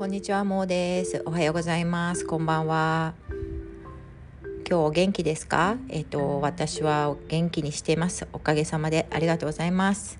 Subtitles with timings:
[0.00, 1.22] こんにちは、もうです。
[1.26, 2.24] おはようございます。
[2.24, 3.12] こんばんは。
[4.66, 5.76] 今日お元気ですか？
[5.90, 8.26] えっ、と、私は元気にしています。
[8.32, 10.18] おかげさまでありがとうございます。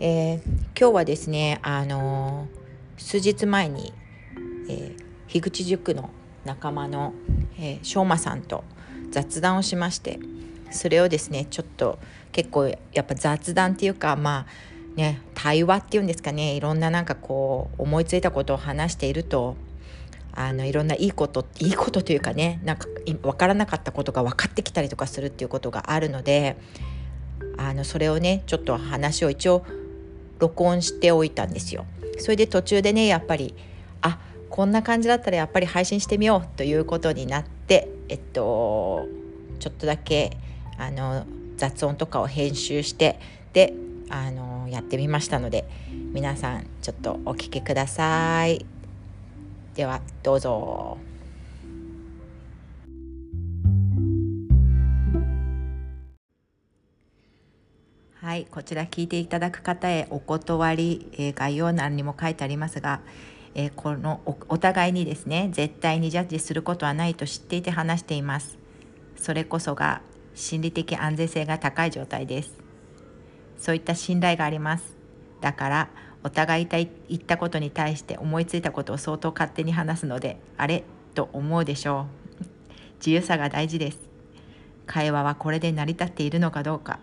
[0.00, 0.40] えー
[0.74, 2.48] 今日はですね、あの
[2.96, 3.92] 数日前に、
[4.66, 6.08] えー樋口塾の
[6.46, 7.12] 仲間の、
[7.58, 8.64] えー、しょうまさんと
[9.10, 10.18] 雑談をしまして
[10.70, 11.98] それをですねちょっと
[12.32, 19.56] 結構やっぱ雑談っていうかまあね対話っていうんですかねいろんななんかこう思いついたことを話していると
[20.34, 22.86] あのいろんないいこといいことというかねなんか
[23.22, 26.56] 分からなかったことが分かってきたりとかするっていうことがあるので
[27.58, 29.64] あのそれをねちょっと話を一応
[30.38, 31.84] 録音しておいたんですよ。
[32.18, 33.54] それで途中でねやっぱり
[34.00, 34.18] あ
[34.48, 39.06] こんな感じだったらやっぱり配信してみようということになってえっと
[39.58, 40.36] ちょっとだけ
[40.78, 43.20] あの雑音とかを編集して
[43.52, 43.74] で
[44.12, 45.64] あのやってみましたので
[46.12, 48.64] 皆さんちょっとお聞きください。
[49.74, 50.98] ではどうぞ。
[58.20, 63.00] はい、こちら聞いていただく方へお断り、えー概要欄にも書いてありますが、
[63.54, 68.58] えーこのおお互いにですね絶対にジャッジすることはないと知っていて話しています
[69.16, 70.02] それこそが
[70.34, 72.61] 心理的安全性が高い状態です
[73.62, 74.96] そういった信頼があります。
[75.40, 75.88] だから
[76.24, 80.82] お互い言ったことに対して思いついたことを相当勝手に話すのであれ
[81.14, 82.06] と思うでしょ
[82.40, 82.44] う。
[82.96, 84.00] 自由さが大事です。
[84.86, 86.98] 会話はこれで成り立っているのかどうか。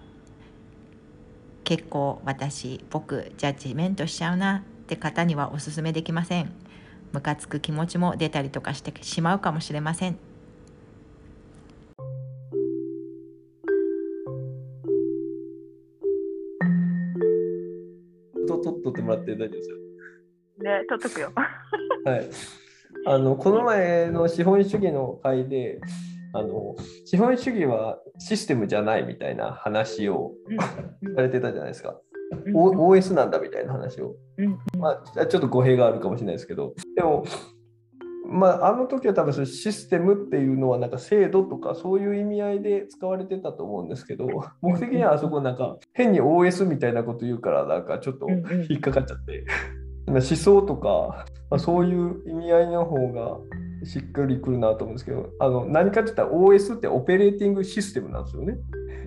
[1.64, 6.52] 結構私僕ジャッジメントしちゃうなって方にはおすすめできません。
[7.14, 10.18] ムカつく気持ちも出たりとかしてしまうかもしれません。
[19.40, 19.76] 大丈夫ですよ。
[20.62, 21.32] ね、取っとくよ。
[22.06, 22.30] はい。
[23.06, 25.80] あのこの前の資本主義の会で、
[26.34, 26.76] あの
[27.06, 30.34] 資本主義はシステムじゃないみたいな話を
[31.16, 32.00] されてたじゃないですか。
[32.54, 34.16] O- OS なんだみたいな話を。
[34.38, 37.24] うんまあ、ちょっと語弊があるかもしれないですけど、でも、
[38.32, 44.28] まあ、あの時は多分システムっていうのはなんか制度とかそういう意味合いで使われてたと思うんですけど、
[44.62, 48.30] 目的にはあそこなんか変に OS みたいなこと言うからなんかちょっと
[48.70, 49.46] 引っかかっちゃって、
[50.08, 53.38] 思想とか、まあ、そういう意味合いの方が
[53.84, 58.58] しっくりくるなと思うんですけど、あの何かって言ったら OS ってオペレーティングシステムなんですよね。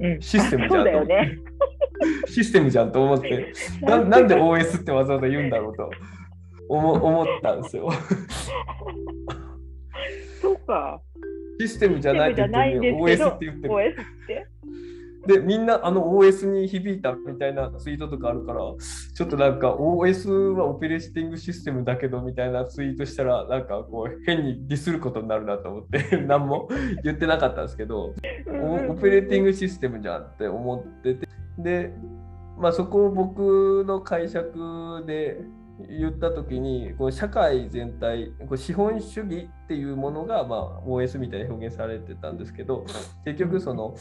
[0.00, 1.38] うんシステムじゃんとそうだよね。
[2.26, 3.52] システムじゃんと思って。
[3.82, 5.90] な なんで OS ってわざわざ言うんだろうと
[6.72, 7.90] 思思ったんですよ。
[10.40, 11.00] そうか。
[11.60, 13.74] システムじゃないって言ってる OS って言ってる。
[13.74, 13.94] OS っ
[14.26, 14.46] て？
[15.26, 26.68] で、みんなあの OS に響いたみたいなツイートとかあるから、ちょっとなんか OS はオペレーティングシステムだけどみたいなツイートしたら、なんかこう変にディスることになるなと思って、 何も
[27.04, 28.14] 言ってなかったんですけど、
[28.48, 31.28] おオペレーティングシステムじゃんって思ってて、
[31.58, 31.94] で、
[32.58, 35.40] まあ、そこを僕の解釈で
[35.88, 42.84] 言った時にこう社会全体こう資本主義っていうものが、まあ、OS みたいに表現されてたんですけど
[43.24, 43.96] 結局その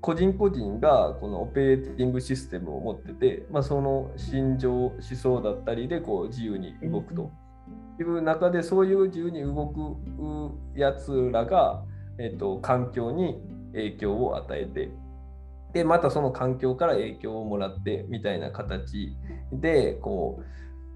[0.00, 7.30] 個人個人がこのオペレーティングシステムを持ってて、まあ、その心情思想だったりでこう自由に動くと。
[7.98, 11.82] いう中でそういう自由に動くやつらが、
[12.18, 13.40] えっと、環境に
[13.72, 14.90] 影響を与えて
[15.76, 19.14] でまたその環境から影響をもらってみたいな形
[19.52, 20.44] でこう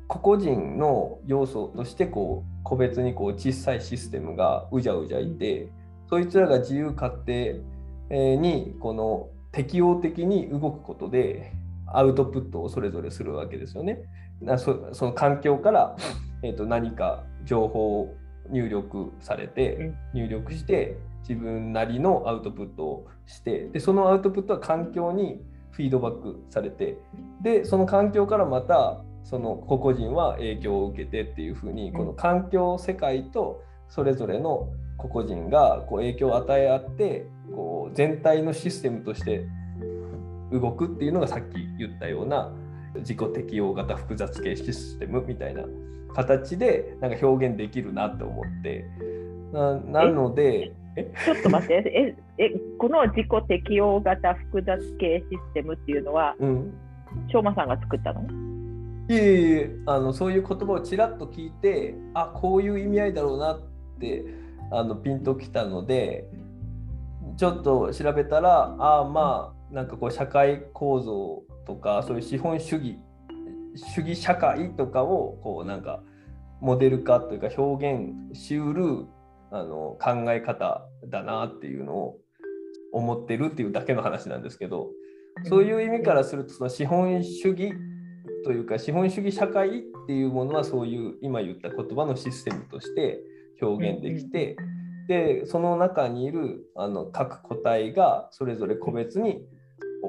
[0.08, 5.68] 個々人の要素としてこう個別にこう小さいシステムがうじゃうじゃいて
[6.08, 7.60] そいつらが自由勝手
[8.08, 11.52] えーにこの適応的に動くことで
[11.86, 14.00] アウトプットをそれぞれするわけですよね。
[14.40, 15.94] なそその環境から、
[16.42, 18.14] えー、と何か情報を
[18.48, 20.96] 入力されて入力して
[21.30, 25.40] 自分なりのアウトプットをしてでそのアウトプットは環境に
[25.70, 26.98] フィードバックされて
[27.40, 39.46] でその環境からまたその個々人は影響を受けてっていうふうにこの環境世界とそれぞれの個々人がこう影響を与え合ってこう全体のシステムとして
[40.50, 42.52] 動くっていうのがさっき言ったような
[42.96, 45.62] 自己適応型複雑系システムみたいな
[46.12, 48.84] 形でなんか表現できるなと思って。
[49.52, 52.16] ななのでえちょっと待って。
[52.38, 56.72] え、え、この自己適応型複雑系システムっていうのは、うん。
[57.28, 58.22] しょうまさんが作ったの？
[59.08, 63.60] いえいえあのそういう言葉をちらっと聞いてあこういう意味合いだろうなっ
[63.98, 64.24] て
[64.70, 66.28] あのピンときたので
[67.36, 73.00] ちょっと調べたらあまあなんかこう社会構造とかそういう資本主義
[73.74, 76.00] 主義社会とかをこうなんか
[76.60, 79.06] モデル化というか表現しうる
[79.52, 82.18] あの考え方だなっていうのを
[82.92, 84.90] 思ってるっていうだけの話なんですけど
[85.48, 87.72] そういう意味からするとその資本主義
[88.44, 89.72] というか資本主義社会っ
[90.06, 93.20] ていうものはそういう今言った言葉のシステムとして
[93.60, 94.56] 表現できて
[95.08, 99.42] でその中にいるあの各個体がそれぞれ個別に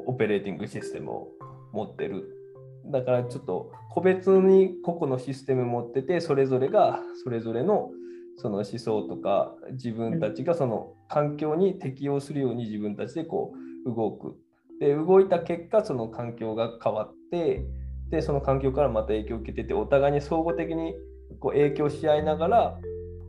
[0.06, 1.28] オペレーティングシステムを
[1.74, 2.38] 持ってる。
[2.86, 7.92] だからちょっと個別に個々のシステム持っててそれぞれがそれぞれの
[8.38, 13.54] その思想とか自分たちがその環境に適応するように自分たちでこ
[13.86, 14.36] う動く。
[14.80, 17.64] で動いた結果その環境が変わって
[18.10, 20.96] でその環境からまた影響を受けててお互いに相互的に
[21.40, 22.80] こう影響し合いながら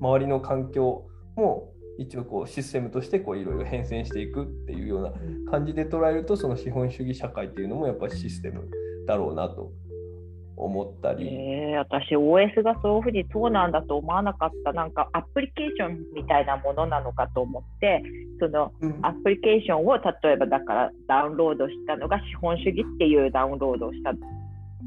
[0.01, 1.07] 周りの環境
[1.37, 5.13] も一応こうシステムとしていろいろ変遷していくっていうような
[5.51, 8.69] 感じで捉えるとその資本主義社会っていうのもやっぱりシステム
[9.07, 9.73] だろうなと
[10.57, 11.29] 思ったり。
[11.29, 18.03] えー、私 OS がそういうふうにそうなんだと思わなかったなんかアプリケーションみたいなものなのかと思って
[18.41, 18.73] その
[19.03, 20.03] アプリケーションを例
[20.33, 24.13] えばだからダウンロードしたのが資本主義っていうダウンロードをした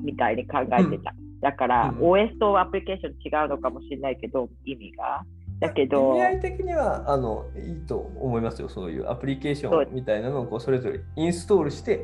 [0.03, 5.23] みたいに考えてた、うん、だから OS とアプリケーション違うのかもしれないけど意味が。
[5.57, 12.01] だけど意味合い的にはあのいいと思いますよそういうアプリケーションみたいなのをこうそれぞれインストールして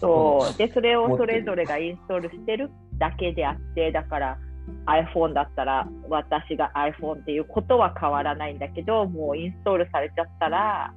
[0.00, 0.58] そう。
[0.58, 2.70] でそれをそれぞれがインストールしてる
[3.02, 4.38] だけであってだから
[4.86, 10.94] iPhone だったら私が iPhone っていうことは変わらないんだけどもうインストールされちゃったら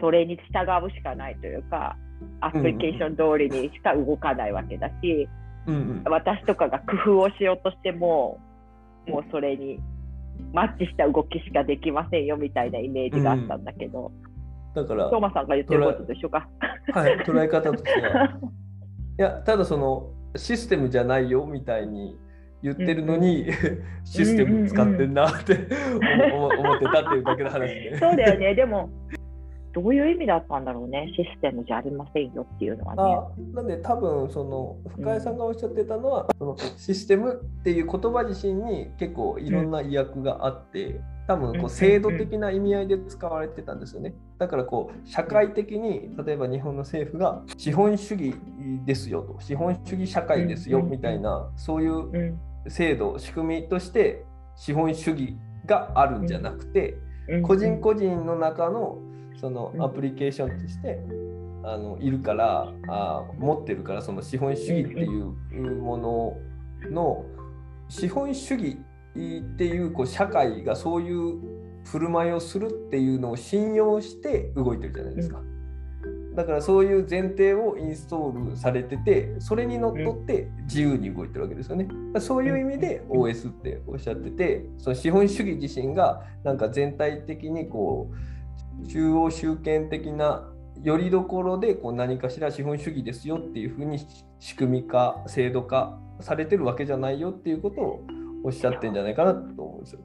[0.00, 1.96] それに従うしかないというか
[2.40, 5.28] アプリケーション通りにしか動かないわけだし、
[5.66, 8.38] うんうん、私とかが工夫をしようとしても
[9.08, 9.80] もうそれに
[10.52, 14.12] マッチした動きしかできませんよみたいなイメージがあったんだけど、
[14.76, 16.48] うん、だからトーマさんが言ってることと一緒か。
[16.92, 18.38] はい、捉え方としては。
[19.18, 22.18] いやただそのシステムじゃないよみたいに
[22.62, 23.54] 言ってるのに、うん、
[24.04, 25.68] システム使ってんなって
[26.32, 27.96] 思ってたっていうだけの話で。
[28.00, 28.54] そうだよね。
[28.54, 28.90] でも
[29.74, 33.02] どういう意味だったんだろうね、システムじゃありませんよっていうのはね。
[33.56, 44.14] あなんで多分その深井さんがおっしゃってたのは、うん、そのシステムっていう言葉自身に結構いろんな意訳があって、多分こう制度的な意味合いで使われてたんですよね。
[44.38, 48.34] だからこう社会的に例えば日本の政府が資本主義
[48.84, 49.40] ですよと。
[49.40, 52.38] 資本主義社会ですよみたいなそういう
[52.68, 54.24] 制度仕組みとして
[54.54, 55.36] 資本主義
[55.66, 56.96] があるんじゃなくて
[57.42, 58.98] 個人個人の中の
[59.44, 60.98] そのアプリケーションとして
[61.64, 67.26] あのいるからあ持ってるからその資本主義っていうものの
[67.90, 68.78] 資本主義
[69.18, 71.34] っていうこう社会がそういう
[71.84, 75.42] 振る舞いをするっていうのを信用して動いてるじゃないですか。
[76.34, 81.86] だからそういう前提をインストールされててそれにのっとって自由に動いてるわけですよね。
[82.18, 88.33] そういう意味で OS っておっしゃっててその資本主義自身がなんか全体的にこう
[88.84, 90.50] 中央集権的な
[90.82, 93.98] よりどころでこう何かしら資本主義ですよっていうふうに
[94.38, 98.04] 仕組み化制度化されてるわけじゃないよっていうことを
[98.44, 100.00] おっしゃってんじゃないかなと思うんですよ。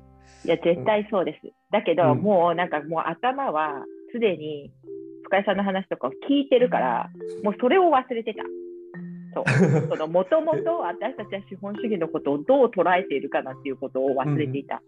[0.46, 1.40] いや絶対そうです。
[1.44, 3.84] うん、だけど、もうなんかもう頭は
[4.14, 4.72] すでに
[5.26, 7.10] 深井さんの話とかを聞いてるから
[7.44, 8.44] もうそれを忘れてた。
[9.34, 9.46] そう
[9.90, 14.82] そのもともと私たちは資本主義のことをどう捉えているかなっていうことを忘れていた。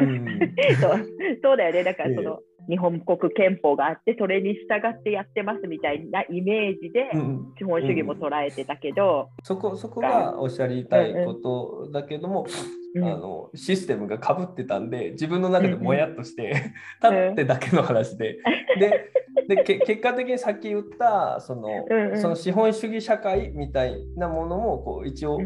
[0.00, 0.38] うん、
[0.80, 1.06] そう
[1.42, 7.10] そうだよねだからその、日本国憲法があってそれに従ってやってますみたいなイメージで
[7.58, 12.46] 資本主義も捉えてたけど、うん、そこそこがおっしゃりたいことだけども、
[12.94, 18.38] うん、あのシステムがかぶってたんで自分の中でもやっとして、うん、 立ってだけの話で、
[18.78, 19.10] で
[19.48, 25.44] で結果的にさっき言ったその,、その資本主義社会みたいなものもこう一応、え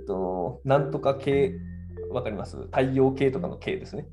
[0.00, 1.52] っ、ー、となんとか系
[2.10, 2.56] わかります？
[2.56, 4.06] 太陽系とかの系ですね。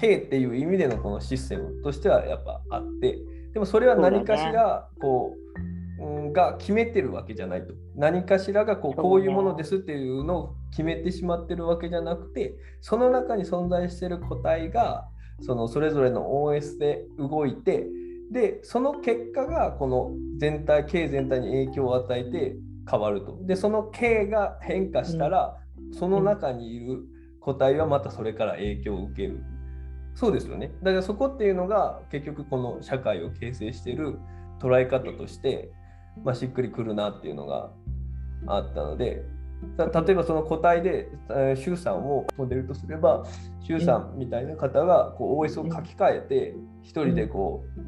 [0.00, 3.18] 系っていう意味でのこのシステムとしてはやっぱあって。
[3.52, 5.34] でもそれは何かしらこ
[6.00, 7.74] う、うん、が決めてるわけじゃないと。
[7.94, 15.06] 何かしらがこうこういうものですっていうのを決めてしまってるわけじゃなくてその中に存在してる個体が
[15.42, 17.86] そのそれぞれの OS で動いて
[18.30, 22.56] でその結果がこの全体系全体に影響を与えて
[22.90, 23.38] 変わると。
[23.42, 25.58] でその系が変化したら、
[25.92, 27.04] その中にいる
[27.40, 29.42] 個体はまたそれから影響を受ける。
[30.14, 30.70] そうですよね。
[30.82, 34.18] だからそこっていうのが結局この社会を形成している
[34.60, 35.70] 捉え方として、
[36.22, 37.70] まあ、しっくりくるなっていうのが
[38.46, 39.24] あったので
[39.78, 41.08] 例えばその個体で
[41.56, 43.24] 周さんをモデルとすれば
[43.60, 47.80] 周さんみたいな方がこう OS を書き換えて1人でこう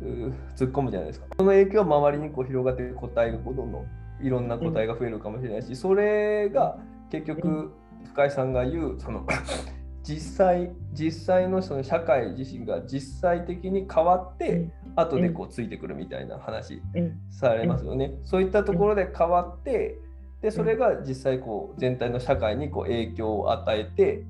[0.56, 1.26] 突っ込むじゃないですか。
[1.36, 3.86] その影響は周りにこう広がって個体がどんどん
[4.22, 6.78] いろんな個体が増えるかもしれないしそれが
[7.10, 7.72] 結局
[8.14, 9.26] 深井さんが言うその
[10.04, 14.72] 実際実際のその社会自身が実際的に変わって、うん。
[14.96, 17.18] 後でこうついてくるみたいな話うん。
[17.30, 18.14] されますよね。
[18.22, 19.98] そういったところで変わって
[20.42, 24.24] でそれが実際こう全体の社会にこう影響を与えて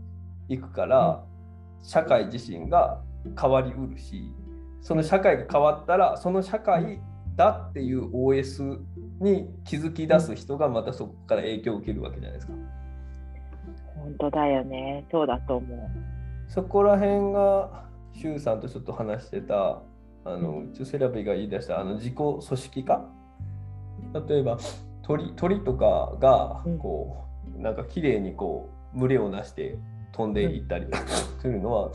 [0.48, 1.24] いくから、
[1.82, 3.02] 社会自身が
[3.38, 4.32] 変わりうるし
[4.80, 7.00] その社会が変わったらその社会
[7.36, 8.78] だっていう OS
[9.20, 12.54] に気づき出す人がまたそこから影響を受けるわけじゃないですか。
[14.04, 15.06] 本当だよね。
[15.10, 15.78] そうだと思う。
[16.46, 19.82] そこら辺が周さんとちょっと話してた
[20.24, 23.04] あの宇宙セラピーが言い出したあの自己組織化？
[24.28, 24.58] 例えば
[25.02, 27.24] 鳥鳥とかがうんこ
[27.56, 29.78] う、なんか綺麗にこう群れをなして
[30.12, 30.86] 飛んでいったり
[31.40, 31.90] するのは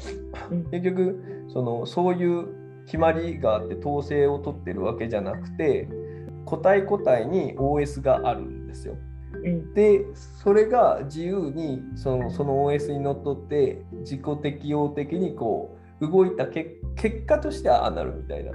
[0.51, 5.87] うん結局そのそういう決まりがあって統制を取ってるわけじゃなくて
[6.45, 8.97] 個体個体に OS があるんですよ。
[9.43, 9.73] うん。
[9.73, 18.51] でそれが自由にそのその OS にのっとって自己適応的にこう動いたけ結果としてはああなるみたいな。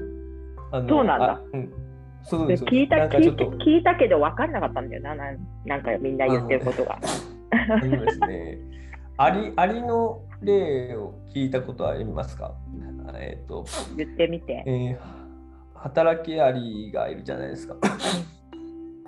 [0.72, 1.32] あのそうなんだ。
[1.32, 1.72] あうん、
[2.22, 6.98] そうでです聞いた聞いて聞いたけど分かんなかったんだよな、なんなんかみんな言ってることが。
[7.50, 8.58] あのですね、
[9.16, 12.54] アリアリの例を聞いたことありますか？
[13.14, 13.64] えっ、と、
[13.96, 14.64] 言ってみて。
[14.66, 15.24] えー
[15.84, 17.76] 働きアリがいるじゃないですか。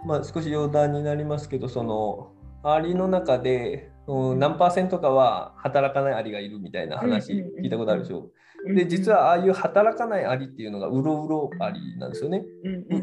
[0.06, 2.32] まあ少し余談になりますけど、その
[2.62, 8.30] アリの中でうん何パーセントかは働かないアリがいるみたいな話聞いたことあるでしょ？
[8.74, 12.44] で、実はああいう働かないアリっていうのがうろうろアリなんですよね。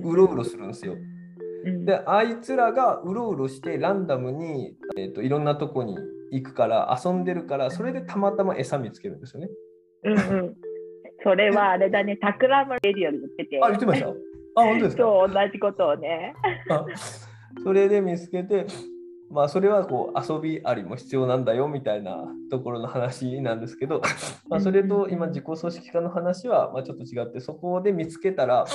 [0.02, 0.94] うろうろするんですよ。
[0.94, 5.98] うんで、あいつらがうろうろしてランダムに、えー、といろんなとこに
[6.32, 9.50] 行くから遊んでるから、それでたまたま餌見つけるんですよね。
[10.04, 10.56] うんうん
[11.24, 13.60] それはあれだね、 Takram Radio で言ってて。
[13.64, 14.14] あ、言ってましたあ、
[14.56, 15.04] 本当ですか？
[15.04, 16.34] そう、同じことをね。
[16.70, 16.86] あ
[17.64, 18.66] それで見つけて、
[19.30, 24.02] まあ、それはこう遊びありも必要なんだよみたいなところの話なんですけど、
[24.50, 28.66] まあ、それと今自己組織化の話はまあちょっと違ってそこで見つけたら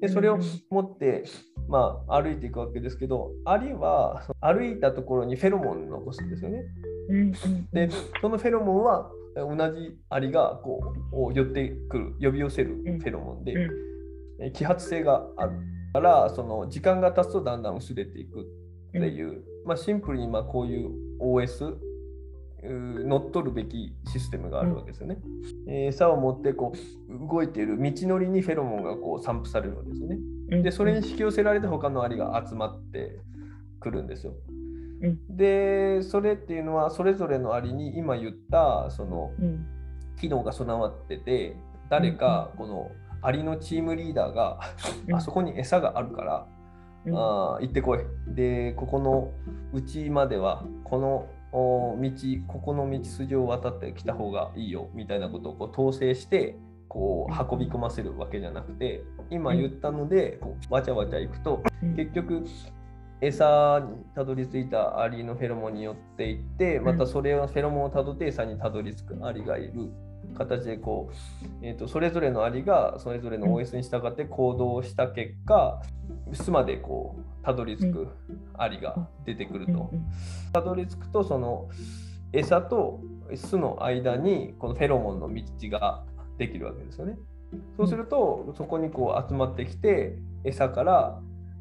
[0.00, 0.38] でそれを
[0.70, 1.24] 持って、
[1.68, 6.64] まあ、歩いていくわけですけどアリはその歩いたところにフェロモンを残すんですよね。
[7.72, 7.88] で
[8.20, 10.94] そのフェロモンは同じアリがこ
[11.30, 13.54] う寄ってくる呼び寄せるフェロモンで、
[14.50, 15.52] 揮発性がある。
[15.92, 18.44] からその時間が経つとだんだん薄れていくっ
[18.92, 21.76] ていう、まあ、シンプルにまあこういう OS
[22.64, 25.18] 乗っ取るべきシステムがあるわけですよね。
[25.66, 26.72] えー餌を持ってこ
[27.08, 30.18] う動いている道のりにフェロモンがこう散布されるわけですよね。
[30.50, 30.62] うん。
[30.62, 33.18] でそれに引き寄せられて他のアリが集まって
[33.80, 34.34] くるんですよ。
[35.02, 35.36] うん。
[35.36, 39.66] でそれっていうのはそれぞれのアリに今言ったそのうん。
[40.20, 41.56] 機能が備わってて
[41.90, 44.58] 誰かこのアリのチームリーダーが
[45.08, 45.14] うん。
[45.14, 46.46] あそこに餌があるから
[47.06, 47.16] うん。
[47.16, 48.00] あー行ってこい。
[48.28, 49.32] で、ここの
[49.72, 52.10] うちまでは、このお道、
[52.46, 56.56] ここの道筋を渡ってきた方がいいよみたいなことをこう統制して、
[56.88, 61.94] こう運び込ませるわけじゃなくて、今言ったので、こうわちゃわちゃ行くと、うん。
[61.96, 62.44] 結局、
[63.20, 69.90] 餌にたどり着いたアリのフェロモンによっていって、またそれをフェロモンをたどって餌にたどり着くアリがいる。
[70.36, 75.82] 形でこう、えー、とそれぞれのアリがそれぞれの OS に従って行動した結果、
[76.32, 78.08] 巣までこうたどり着く
[78.56, 79.90] アリが出てくると。
[80.52, 81.68] たどり着くとその
[82.32, 83.00] 餌と
[83.34, 86.04] 巣の間にこのフェロモンの道が
[86.38, 87.16] できるわけですよね。
[87.76, 91.20] そうするとそこにこう集まってきて餌から、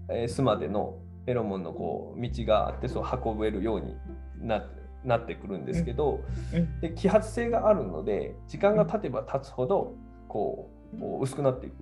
[0.10, 3.96] えー巣までのフェロモンのこう道があってそう運べるように
[4.40, 6.22] なってなってくるんですけど、
[6.54, 9.96] うんで揮発性があるので時間が経てば経つほど
[10.28, 11.76] こう薄くなっていく。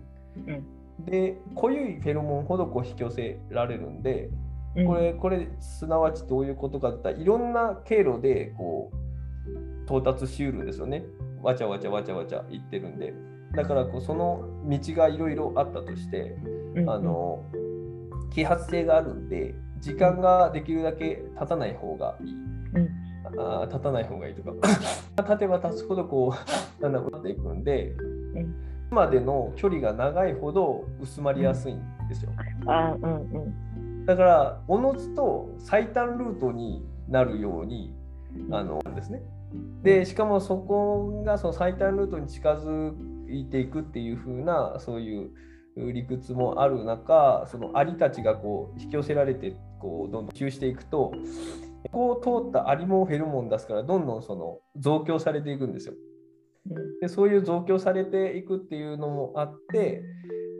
[0.47, 0.65] うん
[1.05, 4.29] で濃いフェロモンほどこう引き寄せられるんで
[4.75, 11.05] うんこれこれすなわちどういうことかって言ったらいろんな経路でこう到達しうるんですよね。
[11.41, 13.13] わちゃわちゃわちゃわちゃ言ってるんで。
[13.55, 16.37] だからこうその道がいろいろあったとして
[16.75, 17.43] うんあの
[18.29, 22.35] 揮発性があるんで時間ができるだけ経たない方がいい。
[23.33, 24.51] うんあー立たない方がいいとか。
[25.17, 27.91] 立てば立つほどこう だんだん埋まっていくんで、
[28.35, 28.55] うん。
[28.91, 32.31] までの距離が長いほど薄まりやすいんですよ。
[32.65, 33.17] あうんう
[34.01, 34.05] ん。
[34.05, 37.93] だからおのずと最短ルートになるように
[38.51, 39.21] あのですね。
[39.83, 42.93] でしかもそこがその最短ルートに近づ
[43.29, 45.31] いていくっていう風なそういう
[45.75, 51.13] 理屈もある中そのアリたちがこう引き寄せられてこうどんどん急していくと
[51.83, 55.93] ここを通ったアリもフェロモン出すからどんどんその増強されていくんですよ。
[55.93, 60.03] うんでそういう増強されていくっていうのもあって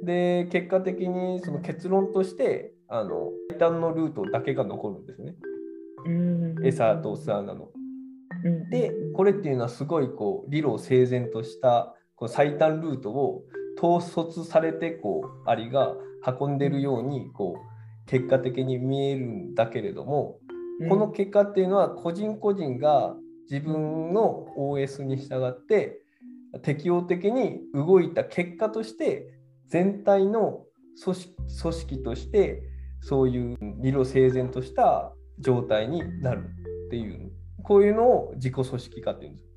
[0.03, 5.35] で結果的にその結論としてあの最短のルートだけが残るんですね
[6.05, 7.69] うん餌と巣穴の。
[8.43, 13.43] うんでこれっていうのはすごいこう理路整然としたこう最短ルートを
[13.77, 15.93] 統率されてこうアリが
[16.39, 20.38] 運んでるようにこう結果的に見えるんだけれども
[20.88, 23.15] この結果っていうのは個人個人が
[23.50, 26.01] 自分の OS に従って
[26.62, 29.27] 適応的に動いた結果として
[29.67, 30.63] 全体の
[31.03, 32.63] 組織組織として
[33.01, 36.50] そういう理路整然とした状態になる
[36.88, 37.31] っていう
[37.63, 39.50] こういうのを自己組織化っていうんです。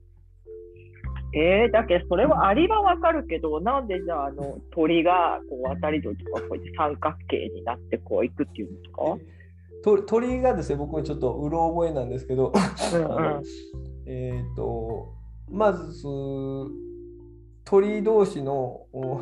[1.35, 9.19] えー、だけどそれはアリはわかるけどなんでじゃああの鳥がこう渡り鳥とかこうやって三角形になってこう行くっていうんですか、と
[9.83, 12.53] 鳥がですね僕もちょっとうろ覚えなんですけど
[14.07, 15.12] えっ、と
[15.51, 16.07] まず
[17.65, 19.21] 鳥同士の、お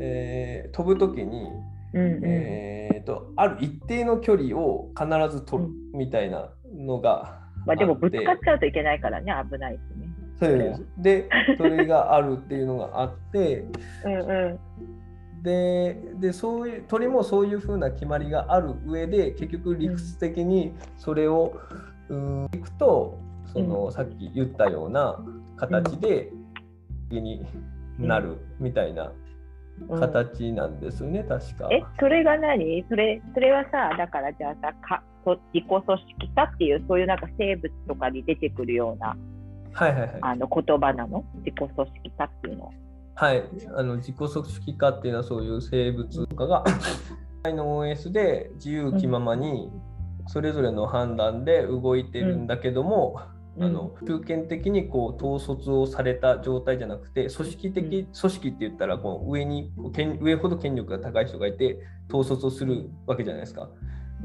[0.00, 1.48] えー飛ぶ時に、
[1.94, 2.22] うんうん。
[2.24, 10.06] えー、とある一定の距離を必ず取るみたいなのがまあでもぶつかっちゃうといけないからね危ないですね。
[10.38, 10.86] そうです。
[10.98, 11.28] で
[11.58, 13.64] それがあるっていうのがあって
[14.04, 14.18] うんう
[14.54, 14.58] ん
[15.42, 21.58] ででそういう鳥もそういうふうな決まりがある上で結局理屈的にそれを、
[22.08, 23.18] うん、いくと
[23.52, 25.18] その、さっき言ったような
[25.56, 26.30] 形で、
[27.10, 27.44] に
[27.98, 29.12] なるみたいな
[29.88, 31.68] うん形なんですよね、確か。
[31.72, 32.84] えそれが何？
[32.88, 39.16] それそれはさだからじゃあさかこ自己組織化っていうそういうなんか生物とかに出てくるような
[39.72, 40.18] はいはいはい。
[40.20, 41.24] あの言葉なの？
[41.38, 42.66] 自己組織化っていうの。
[42.66, 42.72] は
[43.34, 43.44] い、
[43.76, 46.64] あの自己組織化っていうのはそういう生物とかが
[47.44, 49.70] の OS で自由気ままに
[50.26, 53.20] それぞれの判断で動いてるんだけども、
[53.58, 61.78] あの中堅的にこう統率をされた状態じゃなくて組織的、組織って言ったらこう上に権上ほど権力が高い人がいて
[62.10, 63.68] 統率をするわけじゃないですか。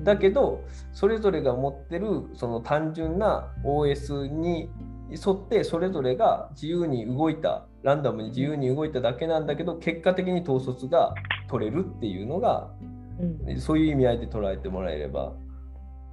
[0.04, 4.70] だけどそれぞれが持ってるその単純な OS に
[5.12, 11.14] 沿ってそれぞれが自由に動いたランダムに自由に動いただけなんだけど結果的に統率が
[11.48, 12.72] 取れるっていうのが
[13.20, 13.62] うん。
[13.62, 15.34] そういう意味合いで捉えてもらえれば。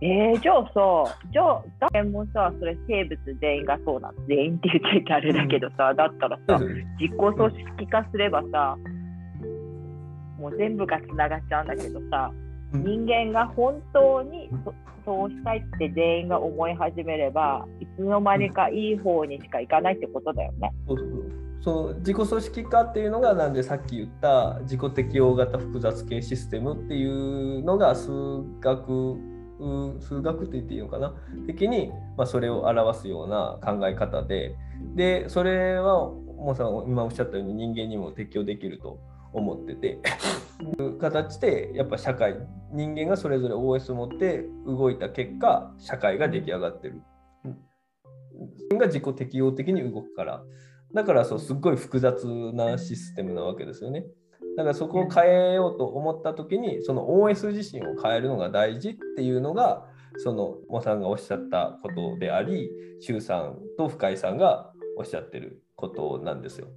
[0.00, 4.26] えー、じゃあさ、じゃあ、誰もさ、それ生物全員がそうなの。
[4.26, 8.76] 全員って言っちゃいけあれだけどさ、だったらさ、そうです自己組織化すればさ、
[10.38, 12.32] もう全部がつながっちゃうんだけどさ、
[12.72, 14.72] 人間が本当にそ
[15.04, 20.72] そうしたいって全員が思い始めれば、いつの間にかいい方にしかいかないってことだよね。
[20.86, 20.98] そう
[21.60, 21.94] そう。
[21.98, 28.10] 自己組織化っていうのがなんでさっき言った自己適応型複雑系システムっていうのが数
[28.60, 29.12] 学
[29.58, 31.14] う数学って言っていいのかな？
[31.46, 34.56] 的に、まあ、それを表すような考え方で。
[34.96, 38.98] でそれはもうさん今おっしゃったように人間にも適用できると
[39.32, 39.98] 思ってて
[40.78, 42.36] いう形でやっぱ社会
[42.72, 47.02] 人間がそれぞれ OS を持って動いた結果社会が出来上がってる。
[47.44, 47.58] うん
[48.78, 50.42] が自己適応的に動くから
[50.94, 54.04] だからそうすっごい複雑なシステムなわけですよね。
[54.56, 59.86] だからそこを変えようと思った時にその OS 自身を変えるのが大事っていうのが
[60.18, 66.68] そのモさんがおっしゃったことであり周さんと深井さんがおっしゃってることなんですよ。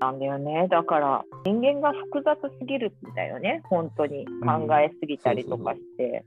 [0.00, 0.68] なんだよね。
[0.68, 3.62] だから、人間が複雑すぎるんだよね。
[3.64, 6.24] 本当に考えすぎたりとかして。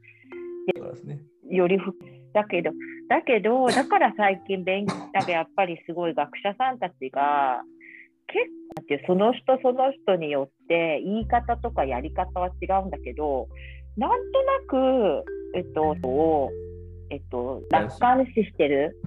[1.49, 1.93] よりふ
[2.34, 2.71] だけど、
[3.08, 7.62] だけど、だから最近勉強、なんかやっぱりすごい学者さんたちが、
[8.27, 13.47] 結構ってその人その人によって言い方とかやり方は違うんだけど、
[13.95, 15.25] なんとなく、
[15.56, 16.51] えっと、を
[17.10, 18.99] えっと、楽観視してる。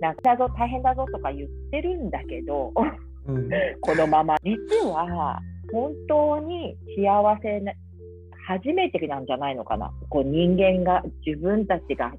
[0.00, 2.72] なんか大変だぞとか言ってるんだけど、
[3.26, 4.36] うんこのまま。
[4.42, 5.40] 実は、
[5.72, 7.72] 本当に幸せな、
[8.46, 9.92] 初めてなんじゃないのかな。
[10.08, 12.12] こう人間が、自分たちが、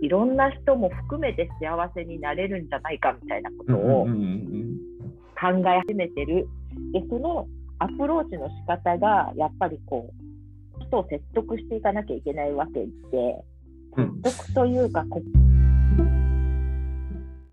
[0.00, 6.48] いろんな人も含めて幸せになれるんじゃないかみたいなことを考え始めてる。
[6.92, 7.46] で、その
[7.80, 13.44] アプローチの仕方が、やっぱりこう、人を説得していかなきゃいけないわけで、
[13.96, 15.47] うん説得というか、こう